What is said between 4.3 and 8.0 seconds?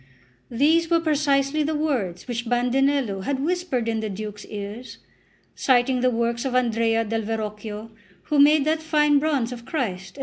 ears, citing the works of Andrea del Verrocchio,